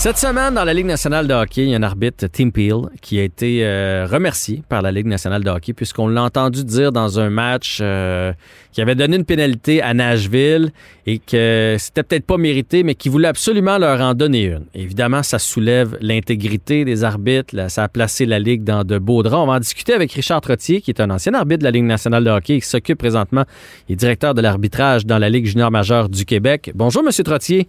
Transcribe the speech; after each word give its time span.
Cette 0.00 0.16
semaine, 0.16 0.54
dans 0.54 0.64
la 0.64 0.72
Ligue 0.72 0.86
nationale 0.86 1.28
de 1.28 1.34
hockey, 1.34 1.64
il 1.64 1.68
y 1.68 1.74
a 1.74 1.76
un 1.76 1.82
arbitre, 1.82 2.26
Tim 2.26 2.48
Peel, 2.48 2.88
qui 3.02 3.18
a 3.18 3.22
été 3.22 3.66
euh, 3.66 4.06
remercié 4.10 4.62
par 4.66 4.80
la 4.80 4.92
Ligue 4.92 5.04
nationale 5.04 5.44
de 5.44 5.50
hockey, 5.50 5.74
puisqu'on 5.74 6.08
l'a 6.08 6.22
entendu 6.22 6.64
dire 6.64 6.90
dans 6.90 7.20
un 7.20 7.28
match 7.28 7.80
euh, 7.82 8.32
qui 8.72 8.80
avait 8.80 8.94
donné 8.94 9.18
une 9.18 9.26
pénalité 9.26 9.82
à 9.82 9.92
Nashville 9.92 10.72
et 11.04 11.18
que 11.18 11.76
c'était 11.78 12.02
peut-être 12.02 12.24
pas 12.24 12.38
mérité, 12.38 12.82
mais 12.82 12.94
qui 12.94 13.10
voulait 13.10 13.28
absolument 13.28 13.76
leur 13.76 14.00
en 14.00 14.14
donner 14.14 14.44
une. 14.44 14.64
Évidemment, 14.72 15.22
ça 15.22 15.38
soulève 15.38 15.98
l'intégrité 16.00 16.86
des 16.86 17.04
arbitres, 17.04 17.54
ça 17.68 17.84
a 17.84 17.88
placé 17.88 18.24
la 18.24 18.38
Ligue 18.38 18.64
dans 18.64 18.84
de 18.84 18.96
beaux 18.96 19.22
draps. 19.22 19.42
On 19.42 19.48
va 19.48 19.56
en 19.56 19.60
discuter 19.60 19.92
avec 19.92 20.10
Richard 20.12 20.40
Trottier, 20.40 20.80
qui 20.80 20.92
est 20.92 21.02
un 21.02 21.10
ancien 21.10 21.34
arbitre 21.34 21.58
de 21.58 21.64
la 21.64 21.72
Ligue 21.72 21.84
nationale 21.84 22.24
de 22.24 22.30
hockey 22.30 22.54
et 22.54 22.60
qui 22.62 22.66
s'occupe 22.66 22.96
présentement, 22.96 23.44
il 23.90 23.96
directeur 23.96 24.32
de 24.32 24.40
l'arbitrage 24.40 25.04
dans 25.04 25.18
la 25.18 25.28
Ligue 25.28 25.44
junior 25.44 25.70
majeure 25.70 26.08
du 26.08 26.24
Québec. 26.24 26.72
Bonjour, 26.74 27.02
Monsieur 27.02 27.22
Trottier. 27.22 27.68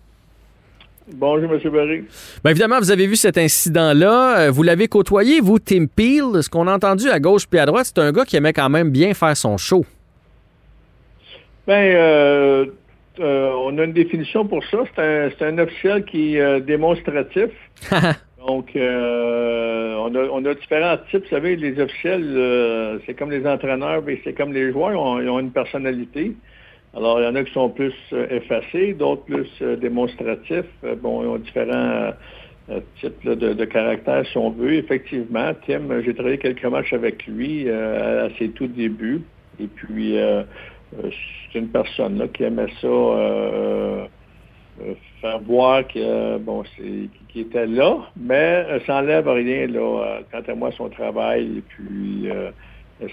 Bonjour, 1.14 1.52
M. 1.54 1.60
Barry. 1.72 2.04
Bien 2.44 2.52
évidemment, 2.52 2.80
vous 2.80 2.92
avez 2.92 3.08
vu 3.08 3.16
cet 3.16 3.38
incident-là. 3.38 4.40
Euh, 4.40 4.52
Vous 4.52 4.64
l'avez 4.64 4.88
côtoyé, 4.88 5.42
vous, 5.42 5.60
Tim 5.60 5.86
Peel. 5.86 6.42
Ce 6.42 6.50
qu'on 6.50 6.68
a 6.68 6.74
entendu 6.74 7.10
à 7.10 7.20
gauche 7.20 7.48
puis 7.48 7.60
à 7.60 7.66
droite, 7.66 7.86
c'est 7.94 8.00
un 8.00 8.12
gars 8.12 8.26
qui 8.26 8.38
aimait 8.38 8.54
quand 8.54 8.70
même 8.70 8.90
bien 8.90 9.14
faire 9.14 9.36
son 9.36 9.58
show. 9.58 9.86
Ben, 11.68 11.96
euh, 11.96 12.66
euh, 13.20 13.52
on 13.64 13.78
a 13.78 13.84
une 13.84 13.94
définition 13.94 14.46
pour 14.46 14.64
ça. 14.66 14.80
C'est 14.96 15.46
un, 15.46 15.58
officiel 15.58 16.04
qui 16.06 16.36
est 16.36 16.42
euh, 16.42 16.60
démonstratif. 16.60 17.50
Donc, 18.46 18.72
on, 18.76 18.80
a, 18.80 20.20
on 20.32 20.46
a 20.46 20.54
différents 20.56 20.98
types. 21.12 21.24
Vous 21.26 21.30
savez, 21.30 21.56
les 21.56 21.80
officiels, 21.80 23.00
c'est 23.06 23.14
comme 23.14 23.30
les 23.30 23.46
entraîneurs, 23.46 24.02
mais 24.04 24.20
c'est 24.24 24.34
comme 24.34 24.52
les 24.52 24.72
joueurs, 24.72 24.92
ils 24.94 24.98
ont, 24.98 25.22
ils 25.22 25.30
ont 25.30 25.40
une 25.40 25.52
personnalité. 25.52 26.34
Alors, 26.94 27.22
il 27.22 27.24
y 27.24 27.28
en 27.28 27.36
a 27.36 27.44
qui 27.44 27.54
sont 27.54 27.70
plus 27.70 27.94
euh, 28.12 28.28
effacés, 28.30 28.94
d'autres 28.94 29.24
plus 29.24 29.50
euh, 29.62 29.78
démonstratifs. 29.78 30.66
Euh, 30.84 30.96
bon, 30.96 31.24
ils 31.24 31.28
ont 31.28 31.38
différents 31.38 32.12
types 33.02 33.28
de, 33.28 33.66
caractères, 33.66 34.26
si 34.28 34.38
on 34.38 34.50
veut. 34.52 34.74
Effectivement, 34.74 35.52
Tim, 35.66 36.02
j'ai 36.06 36.14
travaillé 36.14 36.38
quelques 36.38 36.66
matchs 36.66 36.94
avec 36.94 37.26
lui 37.28 37.70
à 37.70 38.30
ses 38.38 38.50
tout 38.50 38.68
débuts. 38.68 39.24
Et 39.60 39.68
puis, 39.68 40.16
c'est 41.52 41.60
une 41.60 41.68
personne 41.68 42.18
là, 42.18 42.28
qui 42.30 42.44
aimait 42.44 42.72
ça, 42.80 42.88
faire 45.20 45.40
voir 45.40 45.86
que 45.86 46.38
bon, 46.38 46.64
c'est 46.78 47.10
qui, 47.28 47.42
était 47.42 47.66
là, 47.66 47.98
mais 48.16 48.66
ça 48.86 49.02
n'enlève 49.02 49.28
rien 49.28 49.68
là, 49.68 50.20
quant 50.32 50.44
à 50.48 50.56
moi 50.56 50.72
son 50.72 50.88
travail 50.88 51.58
et 51.58 51.62
puis 51.62 52.30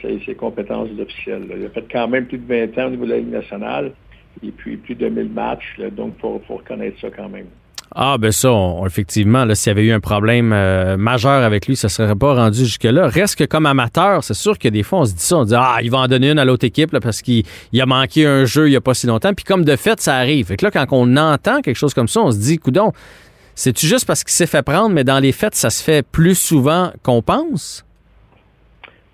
ses, 0.00 0.20
ses 0.24 0.34
compétences 0.34 0.90
d'officiel. 0.90 1.46
là. 1.48 1.54
Il 1.58 1.66
a 1.66 1.70
fait 1.70 1.84
quand 1.90 2.08
même 2.08 2.26
plus 2.26 2.38
de 2.38 2.46
20 2.46 2.78
ans 2.82 2.86
au 2.86 2.90
niveau 2.90 3.04
de 3.04 3.10
la 3.10 3.18
Ligue 3.18 3.32
nationale 3.32 3.92
et 4.42 4.50
puis 4.50 4.76
plus 4.76 4.94
de 4.94 5.08
1000 5.08 5.30
matchs, 5.30 5.80
donc 5.92 6.14
il 6.16 6.20
faut, 6.20 6.42
faut 6.46 6.56
reconnaître 6.56 7.00
ça 7.00 7.08
quand 7.10 7.28
même. 7.28 7.46
Ah, 7.94 8.18
ben 8.18 8.30
ça, 8.30 8.50
effectivement, 8.84 9.46
s'il 9.54 9.70
y 9.70 9.72
avait 9.72 9.84
eu 9.84 9.92
un 9.92 10.00
problème 10.00 10.52
euh, 10.52 10.98
majeur 10.98 11.42
avec 11.42 11.66
lui, 11.66 11.74
ça 11.74 11.86
ne 11.86 11.90
serait 11.90 12.14
pas 12.14 12.34
rendu 12.34 12.58
jusque-là. 12.58 13.08
Reste 13.08 13.36
que 13.36 13.44
comme 13.44 13.64
amateur, 13.64 14.22
c'est 14.22 14.34
sûr 14.34 14.58
que 14.58 14.68
des 14.68 14.82
fois, 14.82 15.00
on 15.00 15.04
se 15.06 15.14
dit 15.14 15.22
ça, 15.22 15.38
on 15.38 15.44
dit, 15.44 15.54
ah, 15.56 15.78
il 15.82 15.90
va 15.90 15.98
en 15.98 16.06
donner 16.06 16.30
une 16.30 16.38
à 16.38 16.44
l'autre 16.44 16.66
équipe 16.66 16.96
parce 17.00 17.22
qu'il 17.22 17.44
il 17.72 17.80
a 17.80 17.86
manqué 17.86 18.26
un 18.26 18.44
jeu 18.44 18.68
il 18.68 18.70
n'y 18.70 18.76
a 18.76 18.82
pas 18.82 18.92
si 18.92 19.06
longtemps. 19.06 19.32
Puis 19.32 19.44
comme 19.44 19.64
de 19.64 19.74
fait, 19.74 20.00
ça 20.00 20.16
arrive. 20.16 20.46
Fait 20.46 20.58
que 20.58 20.66
là, 20.66 20.70
quand 20.70 20.84
on 20.90 21.16
entend 21.16 21.62
quelque 21.62 21.76
chose 21.76 21.94
comme 21.94 22.08
ça, 22.08 22.20
on 22.20 22.30
se 22.30 22.38
dit, 22.38 22.58
coudon, 22.58 22.92
c'est-tu 23.54 23.86
juste 23.86 24.06
parce 24.06 24.22
qu'il 24.22 24.34
s'est 24.34 24.46
fait 24.46 24.62
prendre, 24.62 24.90
mais 24.90 25.04
dans 25.04 25.18
les 25.18 25.32
faits, 25.32 25.54
ça 25.54 25.70
se 25.70 25.82
fait 25.82 26.06
plus 26.06 26.38
souvent 26.38 26.92
qu'on 27.02 27.22
pense? 27.22 27.86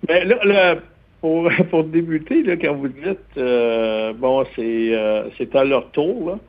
Mais 0.07 0.25
là, 0.25 0.37
là, 0.43 0.75
pour, 1.21 1.49
pour 1.69 1.83
débuter, 1.83 2.43
là, 2.43 2.55
quand 2.57 2.75
vous 2.75 2.87
dites, 2.87 3.37
euh, 3.37 4.13
bon, 4.13 4.45
c'est 4.55 4.95
euh, 4.95 5.29
c'est 5.37 5.55
à 5.55 5.63
leur 5.63 5.91
tour, 5.91 6.29
là. 6.29 6.39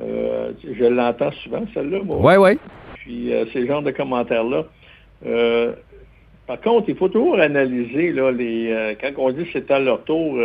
Euh, 0.00 0.52
je 0.64 0.84
l'entends 0.84 1.32
souvent, 1.42 1.64
celle-là. 1.74 1.98
Ouais, 2.02 2.36
ouais. 2.36 2.58
Puis 2.94 3.32
euh, 3.32 3.44
ces 3.52 3.66
genres 3.66 3.82
de 3.82 3.90
commentaires-là. 3.90 4.64
Euh, 5.26 5.72
par 6.46 6.60
contre, 6.60 6.88
il 6.88 6.96
faut 6.96 7.08
toujours 7.08 7.38
analyser, 7.38 8.12
là, 8.12 8.30
les, 8.30 8.96
quand 9.00 9.10
on 9.18 9.30
dit 9.30 9.46
c'est 9.52 9.70
à 9.70 9.78
leur 9.78 10.02
tour, 10.04 10.36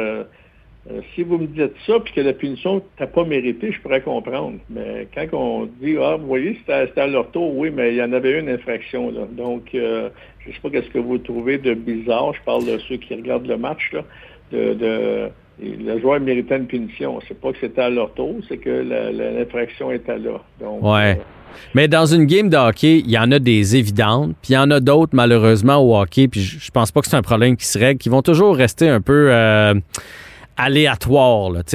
euh, 0.91 1.01
si 1.16 1.23
vous 1.23 1.38
me 1.40 1.47
dites 1.47 1.73
ça, 1.88 1.94
puis 2.03 2.13
que 2.13 2.22
la 2.22 2.34
punition 2.34 2.81
t'as 2.97 3.07
pas 3.07 3.23
mérité, 3.23 3.72
je 3.72 3.81
pourrais 3.81 4.01
comprendre. 4.01 4.57
Mais 4.69 5.07
quand 5.16 5.25
on 5.38 5.66
dit, 5.81 5.96
ah, 6.01 6.16
vous 6.19 6.28
voyez, 6.28 6.57
c'était 6.59 7.01
à- 7.01 7.07
leur 7.07 7.31
tour, 7.31 7.56
oui, 7.57 7.72
mais 7.75 7.90
il 7.94 7.96
y 7.97 8.03
en 8.03 8.13
avait 8.13 8.40
une 8.40 8.50
infraction, 8.50 9.09
là. 9.12 9.22
Donc, 9.31 9.63
euh, 9.74 10.09
je 10.45 10.51
sais 10.51 10.59
pas 10.62 10.69
qu'est-ce 10.69 10.90
que 10.91 11.00
vous 11.00 11.18
trouvez 11.18 11.57
de 11.57 11.74
bizarre. 11.74 12.34
Je 12.34 12.41
parle 12.45 12.66
de 12.66 12.78
ceux 12.88 12.97
qui 12.97 13.16
regardent 13.16 13.47
le 13.47 13.57
match, 13.57 13.91
là, 13.94 14.01
de, 14.51 15.29
le 15.62 16.00
joueur 16.01 16.19
méritait 16.19 16.57
une 16.57 16.68
punition. 16.68 17.19
C'est 17.28 17.40
pas 17.40 17.51
que 17.51 17.57
c'était 17.62 17.81
à 17.81 17.90
leur 17.90 18.13
tour, 18.13 18.35
c'est 18.47 18.57
que 18.57 18.69
l'infraction 19.40 19.91
était 19.91 20.18
là. 20.19 20.41
Donc, 20.59 20.84
Ouais. 20.84 21.18
euh, 21.18 21.24
Mais 21.74 21.88
dans 21.88 22.06
une 22.06 22.25
game 22.25 22.50
de 22.50 22.57
hockey, 22.57 23.00
il 23.00 23.09
y 23.09 23.18
en 23.18 23.31
a 23.31 23.40
des 23.40 23.78
évidentes, 23.78 24.35
puis 24.41 24.51
il 24.51 24.53
y 24.56 24.57
en 24.57 24.69
a 24.72 24.81
d'autres, 24.81 25.13
malheureusement, 25.16 25.78
au 25.78 25.97
hockey, 25.97 26.28
puis 26.28 26.41
je 26.41 26.59
je 26.59 26.69
pense 26.72 26.91
pas 26.91 27.00
que 27.01 27.07
c'est 27.07 27.16
un 27.16 27.22
problème 27.22 27.56
qui 27.56 27.66
se 27.66 27.79
règle, 27.79 27.97
qui 27.97 28.09
vont 28.09 28.22
toujours 28.22 28.56
rester 28.57 28.90
un 28.90 29.00
peu 29.00 29.29
euh, 29.31 29.74
aléatoires. 30.58 31.50
là. 31.52 31.64
Tu 31.64 31.72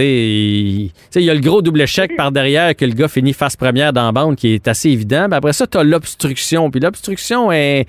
sais, 1.10 1.20
il 1.20 1.24
y 1.24 1.30
a 1.30 1.34
le 1.34 1.40
gros 1.40 1.62
double 1.62 1.80
échec 1.82 2.16
par 2.16 2.32
derrière 2.32 2.74
que 2.74 2.84
le 2.84 2.92
gars 2.92 3.08
finit 3.08 3.32
face 3.32 3.56
première 3.56 3.92
dans 3.92 4.06
la 4.06 4.12
bande 4.12 4.36
qui 4.36 4.54
est 4.54 4.68
assez 4.68 4.90
évident. 4.90 5.26
Puis 5.28 5.36
après 5.36 5.52
ça, 5.52 5.66
tu 5.66 5.78
as 5.78 5.84
l'obstruction. 5.84 6.70
Puis 6.70 6.80
l'obstruction 6.80 7.52
est, 7.52 7.86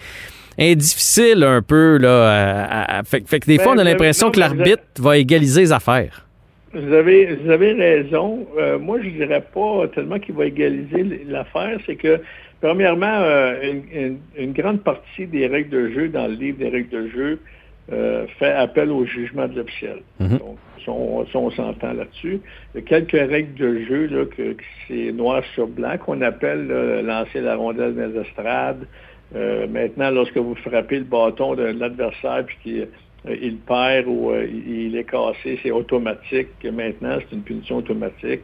est 0.57 0.75
difficile 0.75 1.43
un 1.43 1.61
peu. 1.61 1.97
Là, 1.97 2.65
à- 2.69 2.99
à- 2.99 3.03
fait, 3.03 3.23
fait 3.27 3.39
que 3.39 3.45
des 3.47 3.57
Ben, 3.57 3.63
fois, 3.63 3.73
on 3.73 3.77
a 3.77 3.83
l'impression 3.83 4.31
que 4.31 4.39
mais 4.39 4.47
l'arbitre 4.47 4.83
va 4.99 5.17
égaliser 5.17 5.61
les 5.61 5.71
affaires. 5.71 6.25
Vous 6.73 6.93
avez, 6.93 7.35
vous 7.35 7.49
avez 7.51 7.73
raison. 7.73 8.47
Euh, 8.57 8.79
moi, 8.79 8.97
je 9.03 9.09
dirais 9.09 9.43
pas 9.53 9.87
tellement 9.93 10.19
qu'il 10.19 10.35
va 10.35 10.45
égaliser 10.45 11.25
l'affaire. 11.27 11.77
C'est 11.85 11.95
que, 11.97 12.21
premièrement, 12.61 13.07
euh, 13.21 13.55
une, 13.61 13.83
une- 14.01 14.17
une 14.37 14.53
grande 14.53 14.81
partie 14.81 15.25
des 15.27 15.47
règles 15.47 15.69
de 15.69 15.89
jeu 15.91 16.07
dans 16.07 16.27
le 16.27 16.33
livre 16.35 16.59
des 16.59 16.69
règles 16.69 16.89
de 16.89 17.09
jeu 17.09 17.39
euh, 17.91 18.25
fait 18.39 18.51
appel 18.53 18.89
au 18.89 19.05
jugement 19.05 19.49
de 19.49 19.57
l'officiel. 19.57 19.97
Mhm. 20.21 20.37
Donc, 20.37 20.57
si 20.70 20.70
on, 20.87 21.25
s'entend 21.51 21.93
là-dessus. 21.93 22.39
Il 22.73 22.81
y 22.81 22.83
a 22.83 22.87
quelques 22.87 23.11
règles 23.11 23.53
de 23.55 23.79
jeu 23.81 24.07
là, 24.07 24.25
que, 24.25 24.53
que 24.53 24.63
c'est 24.87 25.11
noir 25.11 25.43
sur 25.53 25.67
blanc 25.67 25.97
qu'on 25.97 26.21
appelle 26.21 26.67
là, 26.67 27.01
lancer 27.01 27.41
la 27.41 27.55
rondelle 27.55 27.95
dans 27.95 28.07
les 28.07 28.19
estrades. 28.21 28.85
Euh, 29.35 29.67
maintenant, 29.67 30.11
lorsque 30.11 30.37
vous 30.37 30.55
frappez 30.55 30.99
le 30.99 31.05
bâton 31.05 31.55
de 31.55 31.63
l'adversaire 31.63 32.43
puis 32.45 32.57
qu'il 32.63 32.87
euh, 33.27 33.35
il 33.41 33.57
perd 33.57 34.07
ou 34.07 34.31
euh, 34.31 34.45
il 34.45 34.95
est 34.97 35.03
cassé, 35.03 35.59
c'est 35.63 35.71
automatique. 35.71 36.49
Maintenant, 36.63 37.17
c'est 37.19 37.35
une 37.35 37.43
punition 37.43 37.77
automatique. 37.77 38.41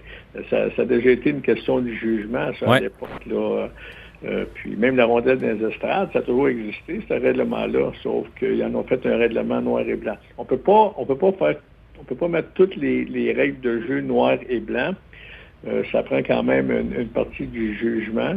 Ça, 0.50 0.74
ça 0.76 0.82
a 0.84 0.86
déjà 0.86 1.12
été 1.12 1.32
une 1.32 1.42
question 1.42 1.80
du 1.80 1.96
jugement, 1.98 2.52
ça, 2.60 2.70
Ouais. 2.70 2.78
à 2.78 2.80
l'époque. 2.82 3.26
Là. 3.26 3.70
Euh, 4.26 4.46
puis 4.56 4.76
même 4.76 4.96
la 4.96 5.06
rondelle 5.06 5.40
les 5.40 5.64
estrades, 5.68 6.10
ça 6.12 6.20
a 6.20 6.22
toujours 6.24 6.48
existé, 6.48 7.02
ce 7.08 7.14
règlement-là, 7.14 7.92
sauf 8.02 8.26
qu'ils 8.40 8.64
en 8.64 8.74
ont 8.74 8.84
fait 8.84 9.06
un 9.06 9.18
règlement 9.18 9.62
noir 9.62 9.82
et 9.88 9.96
blanc. 9.96 10.16
On 10.40 10.46
peut 10.46 10.58
pas, 10.58 10.94
on 10.98 11.06
peut 11.06 11.18
pas 11.18 11.32
faire, 11.34 11.56
on 12.00 12.04
peut 12.04 12.16
pas 12.16 12.28
mettre 12.28 12.50
toutes 12.54 12.76
les, 12.76 13.06
les 13.06 13.34
règles 13.34 13.60
de 13.62 13.82
jeu 13.82 14.02
noir 14.02 14.38
et 14.50 14.60
blanc. 14.60 14.94
Euh, 15.68 15.84
ça 15.92 16.04
prend 16.04 16.20
quand 16.20 16.44
même 16.44 16.72
une, 16.72 17.08
partie 17.08 17.48
du 17.48 17.76
jugement 17.76 18.36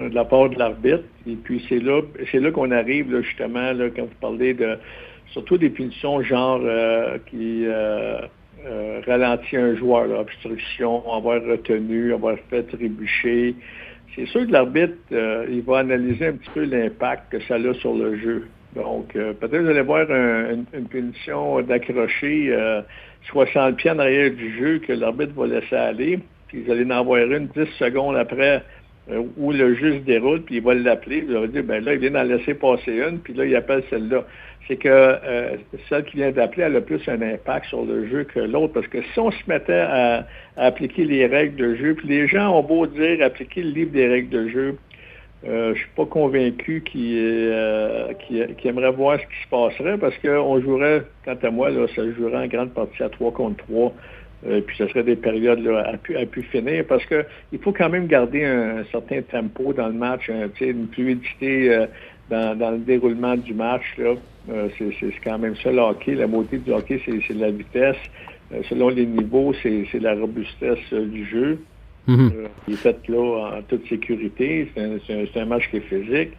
euh, 0.00 0.08
de 0.08 0.14
la 0.14 0.24
part 0.24 0.48
de 0.48 0.58
l'arbitre. 0.58 1.04
Et 1.26 1.34
puis 1.36 1.64
c'est 1.68 1.78
là, 1.78 2.00
c'est 2.30 2.40
là 2.40 2.50
qu'on 2.50 2.70
arrive 2.70 3.14
justement 3.22 3.72
quand 3.94 4.02
vous 4.02 4.20
parlez 4.20 4.54
de 4.54 4.78
surtout 5.28 5.58
des 5.58 5.70
punitions 5.70 6.22
genre 6.22 6.60
euh, 6.62 7.18
qui 7.26 7.64
euh, 7.66 8.20
ralentit 9.06 9.56
un 9.56 9.74
joueur, 9.76 10.06
là, 10.06 10.20
obstruction, 10.20 11.02
avoir 11.12 11.42
retenu, 11.42 12.12
avoir 12.14 12.36
fait 12.48 12.62
trébucher. 12.64 13.54
C'est 14.14 14.26
sûr 14.26 14.46
que 14.46 14.52
l'arbitre, 14.52 14.94
il 15.12 15.62
va 15.62 15.78
analyser 15.78 16.26
un 16.26 16.32
petit 16.32 16.50
peu 16.52 16.64
l'impact 16.64 17.30
que 17.30 17.40
ça 17.44 17.54
a 17.54 17.74
sur 17.74 17.94
le 17.94 18.18
jeu. 18.18 18.48
Donc, 18.74 19.16
euh, 19.16 19.32
peut-être 19.32 19.62
vous 19.62 19.68
allez 19.70 19.80
voir 19.82 20.08
un- 20.10 20.50
une, 20.52 20.64
une 20.74 20.86
punition 20.86 21.60
d'accrocher 21.62 22.48
euh, 22.52 22.82
60 23.30 23.76
pieds 23.76 23.90
en 23.90 23.98
arrière 23.98 24.30
du 24.30 24.56
jeu 24.58 24.78
que 24.78 24.92
l'arbitre 24.92 25.32
va 25.36 25.46
laisser 25.46 25.74
aller, 25.74 26.18
puis 26.48 26.62
vous 26.62 26.70
allez 26.72 26.84
en 26.84 26.90
avoir 26.90 27.20
une 27.20 27.48
10 27.48 27.66
secondes 27.78 28.16
après 28.16 28.62
euh, 29.10 29.22
où 29.36 29.50
le 29.52 29.74
juge 29.74 29.94
se 29.94 30.04
déroule, 30.04 30.42
puis 30.42 30.56
il 30.56 30.62
va 30.62 30.74
l'appeler, 30.74 31.24
il 31.26 31.34
va 31.34 31.46
dire, 31.48 31.64
ben 31.64 31.84
là, 31.84 31.94
il 31.94 31.98
vient 32.00 32.12
d'en 32.12 32.22
laisser 32.22 32.54
passer 32.54 32.92
une, 32.92 33.18
puis 33.18 33.34
là, 33.34 33.44
il 33.44 33.56
appelle 33.56 33.82
celle-là. 33.90 34.24
C'est 34.68 34.76
que 34.76 34.88
euh, 34.88 35.56
celle 35.88 36.04
qui 36.04 36.18
vient 36.18 36.30
d'appeler, 36.30 36.62
elle 36.64 36.76
a 36.76 36.80
plus 36.80 37.00
un 37.08 37.20
impact 37.22 37.66
sur 37.66 37.84
le 37.84 38.06
jeu 38.06 38.22
que 38.22 38.38
l'autre, 38.38 38.72
parce 38.74 38.86
que 38.86 38.98
si 39.02 39.18
on 39.18 39.32
se 39.32 39.42
mettait 39.48 39.72
à, 39.72 40.26
à 40.56 40.66
appliquer 40.66 41.04
les 41.04 41.26
règles 41.26 41.56
de 41.56 41.74
jeu, 41.74 41.94
puis 41.94 42.06
les 42.06 42.28
gens 42.28 42.56
ont 42.56 42.62
beau 42.62 42.86
dire 42.86 43.20
appliquer 43.24 43.62
le 43.64 43.70
livre 43.70 43.90
des 43.90 44.06
règles 44.06 44.28
de 44.28 44.48
jeu, 44.48 44.76
euh, 45.48 45.74
je 45.74 45.80
suis 45.80 45.88
pas 45.96 46.04
convaincu 46.04 46.84
euh, 46.96 48.12
qu'ils 48.26 48.68
aimeraient 48.68 48.92
voir 48.92 49.18
ce 49.18 49.24
qui 49.24 49.42
se 49.42 49.48
passerait 49.48 49.96
parce 49.96 50.16
qu'on 50.18 50.60
jouerait, 50.60 51.02
quant 51.24 51.36
à 51.42 51.50
moi, 51.50 51.70
ça 51.94 52.12
jouerait 52.12 52.44
en 52.44 52.46
grande 52.46 52.74
partie 52.74 53.02
à 53.02 53.08
3 53.08 53.32
contre 53.32 53.64
3. 53.64 53.92
Euh, 54.46 54.60
puis 54.62 54.76
ce 54.76 54.86
serait 54.88 55.02
des 55.02 55.16
périodes 55.16 55.60
là, 55.60 55.92
à, 55.92 56.26
pu, 56.26 56.42
finir 56.44 56.84
parce 56.88 57.04
que 57.04 57.26
il 57.52 57.58
faut 57.58 57.72
quand 57.72 57.90
même 57.90 58.06
garder 58.06 58.44
un, 58.44 58.84
certain 58.90 59.20
tempo 59.20 59.74
dans 59.74 59.88
le 59.88 59.92
match, 59.94 60.30
sais, 60.58 60.68
une 60.68 60.88
fluidité 60.88 61.70
euh, 61.70 61.86
dans, 62.30 62.56
dans 62.58 62.70
le 62.70 62.78
déroulement 62.78 63.36
du 63.36 63.52
match. 63.52 63.84
c'est 64.48 65.12
quand 65.24 65.38
même 65.38 65.56
ça 65.56 65.70
le 65.70 65.80
hockey. 65.80 66.14
La 66.14 66.26
beauté 66.26 66.58
du 66.58 66.72
hockey, 66.72 67.00
c'est 67.06 67.34
la 67.34 67.50
vitesse. 67.50 67.98
selon 68.68 68.88
les 68.88 69.06
niveaux, 69.06 69.54
c'est 69.62 70.00
la 70.00 70.14
robustesse 70.14 70.92
du 70.92 71.24
jeu. 71.26 71.58
Mhm. 72.06 72.32
il 72.66 72.74
est 72.74 72.76
fait 72.76 73.08
là 73.08 73.58
en 73.58 73.62
toute 73.62 73.86
sécurité. 73.88 74.70
C'est 74.74 75.40
un, 75.40 75.44
match 75.44 75.68
qui 75.70 75.76
est 75.76 75.80
physique. 75.80 76.30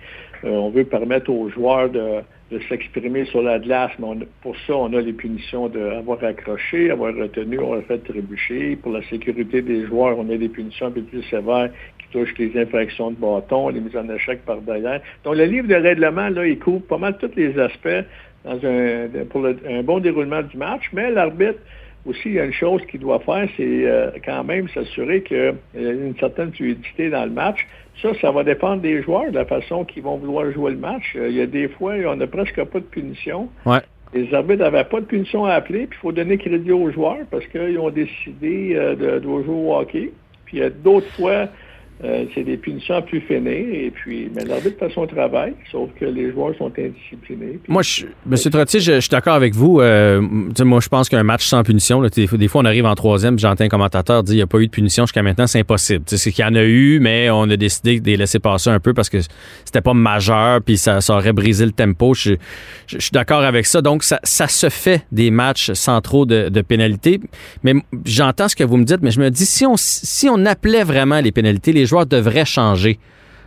on 0.44 0.70
veut 0.70 0.84
permettre 0.84 1.30
aux 1.30 1.50
joueurs 1.50 1.90
de, 1.90 2.22
s'exprimer 2.68 3.24
sur 3.26 3.42
la 3.42 3.60
glace, 3.60 3.92
mais 4.00 4.26
pour 4.42 4.56
ça, 4.68 4.76
on 4.76 4.94
a 4.94 5.00
les 5.00 5.14
punitions 5.14 5.70
d'avoir 5.70 6.22
accroché, 6.24 6.92
avoir 6.92 7.16
retenu, 7.16 7.60
avoir 7.60 7.82
fait 7.84 8.00
trébucher. 8.00 8.76
Pour 8.76 8.92
la 8.92 9.02
sécurité 9.04 9.62
des 9.62 9.86
joueurs, 9.86 10.20
on 10.20 10.30
a 10.30 10.36
des 10.36 10.50
punitions 10.50 10.88
un 10.88 10.92
peu 10.92 11.02
plus 11.02 11.24
sévères 11.24 11.70
qui 12.00 12.08
touchent 12.12 12.38
les 12.38 12.52
infractions 12.60 13.12
de 13.12 13.16
bâton, 13.16 13.70
les 13.70 13.80
mises 13.80 13.96
en 13.96 14.10
échec 14.10 14.44
par 14.46 14.58
derrière. 14.62 15.00
Donc, 15.24 15.38
le 15.38 15.46
livre 15.46 15.68
de 15.68 15.76
règlement, 15.76 16.28
là, 16.28 16.46
il 16.46 16.60
couvre 16.60 16.82
pas 16.82 16.98
mal 16.98 17.18
tous 17.18 17.32
les 17.38 17.58
aspects 17.58 18.04
dans 18.44 18.60
un, 18.66 19.08
pour 19.30 19.46
un 19.46 19.84
bon 19.84 20.00
déroulement 20.00 20.42
du 20.42 20.58
match, 20.58 20.90
mais 20.92 21.10
l'arbitre 21.12 21.60
aussi, 22.06 22.22
il 22.26 22.34
y 22.34 22.40
a 22.40 22.46
une 22.46 22.54
chose 22.54 22.82
qu'il 22.90 23.00
doit 23.00 23.20
faire, 23.20 23.48
c'est 23.58 23.86
euh, 23.86 24.10
quand 24.26 24.44
même 24.44 24.68
s'assurer 24.70 25.22
qu'il 25.22 25.54
y 25.76 25.86
a 25.86 25.92
une 25.92 26.16
certaine 26.20 26.52
fluidité 26.52 27.10
dans 27.10 27.26
le 27.26 27.32
match. 27.32 27.68
Ça, 28.02 28.10
ça 28.20 28.32
va 28.32 28.44
dépendre 28.44 28.82
des 28.82 29.04
joueurs, 29.04 29.30
de 29.30 29.36
la 29.36 29.46
façon 29.46 29.86
qu'ils 29.86 30.04
vont 30.04 30.18
vouloir 30.18 30.50
jouer 30.52 30.72
le 30.72 30.78
match. 30.78 31.14
Euh, 31.16 31.30
il 31.30 31.36
y 31.36 31.42
a 31.42 31.46
des 31.46 31.68
fois, 31.68 31.94
on 32.08 32.16
n'a 32.16 32.28
presque 32.28 32.64
pas 32.64 32.80
de 32.80 32.86
punition. 32.86 33.50
Les 34.14 34.34
arbitres 34.34 34.64
n'avaient 34.64 34.84
pas 34.84 35.00
de 35.00 35.06
punition 35.06 35.46
à 35.46 35.54
appeler, 35.54 35.88
puis 35.88 35.98
il 36.00 36.02
faut 36.02 36.12
donner 36.12 36.38
crédit 36.38 36.72
aux 36.72 36.92
joueurs 36.92 37.26
parce 37.30 37.46
qu'ils 37.48 37.80
ont 37.80 37.92
décidé 37.92 38.74
euh, 38.76 38.96
de, 38.96 39.20
de, 39.20 39.44
jouer 39.44 39.44
au 39.48 39.76
hockey. 39.76 40.12
Puis 40.46 40.58
il 40.58 40.60
y 40.60 40.64
a 40.64 40.70
d'autres 40.70 41.12
fois, 41.14 41.48
euh, 42.04 42.26
c'est 42.34 42.44
des 42.44 42.58
punitions 42.58 43.02
plus 43.04 43.22
finir. 43.22 43.52
Et 43.52 43.92
puis, 43.94 44.30
mais 44.34 44.44
l'arbitre 44.46 44.78
fait 44.80 44.92
son 44.94 45.06
travail, 45.06 45.54
sauf 45.72 45.90
que 46.00 46.06
les 46.06 46.32
joueurs 46.32 46.56
sont 46.58 46.72
indisciplinés. 46.78 47.60
moi, 47.68 47.84
je, 47.84 48.06
M. 48.30 48.38
Trottier, 48.52 48.80
je, 48.80 49.00
suis 49.00 49.10
d'accord 49.10 49.36
avec 49.36 49.54
vous. 49.54 49.82
Euh, 49.82 50.20
moi, 50.22 50.80
je 50.80 50.90
pense 50.90 51.10
qu'un 51.10 51.24
match 51.24 51.46
sans 51.46 51.62
punition, 51.64 52.02
des, 52.02 52.48
fois, 52.48 52.62
on 52.62 52.66
arrive 52.66 52.86
en 52.86 52.96
troisième, 52.96 53.38
j'entends 53.38 53.66
un 53.66 53.70
commentateur 53.70 54.24
dire 54.24 54.32
qu'il 54.32 54.38
n'y 54.38 54.42
a 54.42 54.48
pas 54.48 54.60
eu 54.60 54.68
de 54.68 54.72
punition 54.72 55.06
jusqu'à 55.06 55.22
maintenant, 55.22 55.46
c'est 55.46 55.60
impossible. 55.60 56.04
C'est 56.08 56.32
qu'il 56.32 56.44
y 56.44 56.48
en 56.48 56.56
a 56.56 56.64
eu, 56.64 57.00
mais 57.00 57.30
on 57.30 57.44
a 57.44 57.58
décidé 57.58 58.00
de 58.00 58.06
les 58.08 58.18
laisser 58.18 58.40
passer 58.40 58.70
un 58.72 58.80
peu 58.80 58.94
parce 58.94 59.10
que 59.10 59.20
c'était 59.64 59.82
pas 59.82 59.94
majeur, 59.94 60.62
puis 60.62 60.78
ça, 60.78 61.00
aurait 61.10 61.34
brisé 61.34 61.66
le 61.66 61.72
tempo. 61.72 62.14
Je, 62.16 62.34
suis 62.88 63.12
d'accord 63.12 63.42
avec 63.42 63.66
ça. 63.66 63.82
Donc, 63.82 64.04
ça, 64.04 64.20
se 64.24 64.70
fait 64.70 65.06
des 65.12 65.30
matchs 65.30 65.72
sans 65.74 66.02
trop 66.02 66.26
de, 66.26 66.50
de 66.50 66.62
pénalités. 66.62 67.20
Mais 67.64 67.76
j'entends 68.06 68.48
ce 68.48 68.56
que 68.56 68.64
vous 68.64 68.78
me 68.78 68.86
dites, 68.86 69.02
mais 69.02 69.12
je 69.12 69.20
me 69.20 69.30
dis, 69.30 69.46
si 69.46 69.66
on, 69.66 69.76
si 69.78 70.28
on 70.30 70.46
appelait 70.46 70.84
vraiment 70.84 71.22
les 71.22 71.32
pénalités, 71.32 71.72
les 71.72 71.91
joueurs 71.92 72.06
devraient 72.06 72.46
changer 72.46 73.00